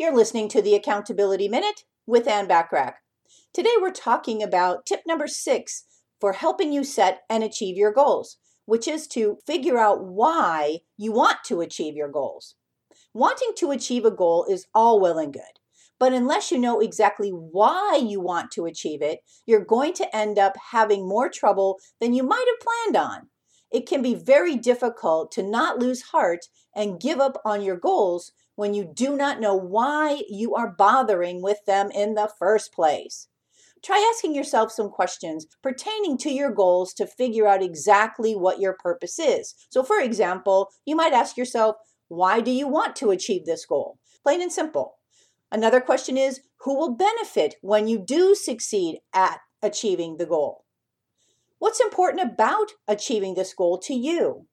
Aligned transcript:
You're 0.00 0.14
listening 0.14 0.48
to 0.50 0.62
the 0.62 0.76
Accountability 0.76 1.48
Minute 1.48 1.82
with 2.06 2.28
Anne 2.28 2.46
Bachrach. 2.46 2.94
Today 3.52 3.72
we're 3.80 3.90
talking 3.90 4.44
about 4.44 4.86
tip 4.86 5.00
number 5.08 5.26
six 5.26 5.86
for 6.20 6.34
helping 6.34 6.72
you 6.72 6.84
set 6.84 7.22
and 7.28 7.42
achieve 7.42 7.76
your 7.76 7.92
goals, 7.92 8.36
which 8.64 8.86
is 8.86 9.08
to 9.08 9.38
figure 9.44 9.76
out 9.76 10.04
why 10.04 10.82
you 10.96 11.10
want 11.10 11.38
to 11.46 11.62
achieve 11.62 11.96
your 11.96 12.08
goals. 12.08 12.54
Wanting 13.12 13.54
to 13.56 13.72
achieve 13.72 14.04
a 14.04 14.12
goal 14.12 14.46
is 14.48 14.68
all 14.72 15.00
well 15.00 15.18
and 15.18 15.32
good, 15.32 15.58
but 15.98 16.12
unless 16.12 16.52
you 16.52 16.58
know 16.58 16.78
exactly 16.78 17.30
why 17.30 18.00
you 18.00 18.20
want 18.20 18.52
to 18.52 18.66
achieve 18.66 19.02
it, 19.02 19.22
you're 19.46 19.64
going 19.64 19.94
to 19.94 20.16
end 20.16 20.38
up 20.38 20.54
having 20.70 21.08
more 21.08 21.28
trouble 21.28 21.80
than 22.00 22.14
you 22.14 22.22
might 22.22 22.46
have 22.46 22.94
planned 22.94 23.04
on. 23.04 23.28
It 23.72 23.88
can 23.88 24.00
be 24.00 24.14
very 24.14 24.54
difficult 24.54 25.32
to 25.32 25.42
not 25.42 25.80
lose 25.80 26.02
heart 26.02 26.46
and 26.72 27.00
give 27.00 27.18
up 27.18 27.42
on 27.44 27.62
your 27.62 27.76
goals 27.76 28.30
when 28.58 28.74
you 28.74 28.84
do 28.92 29.16
not 29.16 29.38
know 29.38 29.54
why 29.54 30.20
you 30.28 30.52
are 30.56 30.74
bothering 30.76 31.40
with 31.40 31.64
them 31.64 31.92
in 31.92 32.14
the 32.14 32.28
first 32.40 32.72
place. 32.72 33.28
Try 33.84 34.04
asking 34.12 34.34
yourself 34.34 34.72
some 34.72 34.90
questions 34.90 35.46
pertaining 35.62 36.18
to 36.18 36.30
your 36.30 36.50
goals 36.50 36.92
to 36.94 37.06
figure 37.06 37.46
out 37.46 37.62
exactly 37.62 38.34
what 38.34 38.58
your 38.58 38.72
purpose 38.72 39.20
is. 39.20 39.54
So, 39.70 39.84
for 39.84 40.00
example, 40.00 40.72
you 40.84 40.96
might 40.96 41.12
ask 41.12 41.36
yourself, 41.36 41.76
why 42.08 42.40
do 42.40 42.50
you 42.50 42.66
want 42.66 42.96
to 42.96 43.12
achieve 43.12 43.46
this 43.46 43.64
goal? 43.64 44.00
Plain 44.24 44.42
and 44.42 44.52
simple. 44.52 44.96
Another 45.52 45.80
question 45.80 46.16
is, 46.16 46.40
who 46.62 46.76
will 46.76 46.96
benefit 46.96 47.54
when 47.60 47.86
you 47.86 47.96
do 47.96 48.34
succeed 48.34 48.98
at 49.14 49.38
achieving 49.62 50.16
the 50.16 50.26
goal? 50.26 50.64
What's 51.60 51.78
important 51.78 52.28
about 52.28 52.72
achieving 52.88 53.34
this 53.34 53.54
goal 53.54 53.78
to 53.78 53.94
you? 53.94 54.48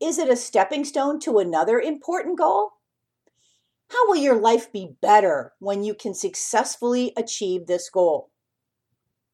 Is 0.00 0.18
it 0.18 0.28
a 0.28 0.36
stepping 0.36 0.84
stone 0.84 1.18
to 1.20 1.38
another 1.38 1.80
important 1.80 2.38
goal? 2.38 2.72
How 3.88 4.08
will 4.08 4.16
your 4.16 4.40
life 4.40 4.72
be 4.72 4.96
better 5.00 5.52
when 5.58 5.84
you 5.84 5.94
can 5.94 6.14
successfully 6.14 7.12
achieve 7.16 7.66
this 7.66 7.88
goal? 7.90 8.30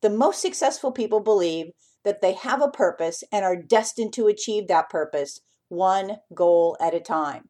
The 0.02 0.10
most 0.10 0.40
successful 0.40 0.92
people 0.92 1.20
believe 1.20 1.72
that 2.04 2.20
they 2.20 2.32
have 2.32 2.62
a 2.62 2.68
purpose 2.68 3.22
and 3.32 3.44
are 3.44 3.56
destined 3.56 4.12
to 4.14 4.26
achieve 4.26 4.68
that 4.68 4.90
purpose 4.90 5.40
one 5.68 6.18
goal 6.34 6.76
at 6.80 6.94
a 6.94 7.00
time. 7.00 7.48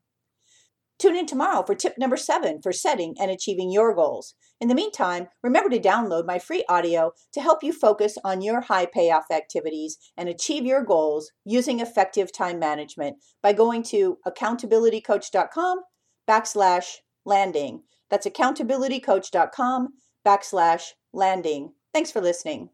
Tune 1.00 1.16
in 1.16 1.24
tomorrow 1.24 1.64
for 1.64 1.74
tip 1.74 1.96
number 1.96 2.18
seven 2.18 2.60
for 2.60 2.72
setting 2.72 3.14
and 3.18 3.30
achieving 3.30 3.70
your 3.72 3.94
goals. 3.94 4.34
In 4.60 4.68
the 4.68 4.74
meantime, 4.74 5.28
remember 5.42 5.70
to 5.70 5.80
download 5.80 6.26
my 6.26 6.38
free 6.38 6.62
audio 6.68 7.12
to 7.32 7.40
help 7.40 7.62
you 7.62 7.72
focus 7.72 8.18
on 8.22 8.42
your 8.42 8.60
high 8.60 8.84
payoff 8.84 9.30
activities 9.32 9.96
and 10.18 10.28
achieve 10.28 10.66
your 10.66 10.84
goals 10.84 11.32
using 11.46 11.80
effective 11.80 12.30
time 12.30 12.58
management 12.58 13.16
by 13.42 13.54
going 13.54 13.82
to 13.84 14.18
accountabilitycoach.com 14.26 15.80
backslash 16.28 16.96
landing. 17.24 17.82
That's 18.10 18.26
accountabilitycoach.com 18.26 19.88
backslash 20.26 20.82
landing. 21.14 21.72
Thanks 21.94 22.10
for 22.10 22.20
listening. 22.20 22.68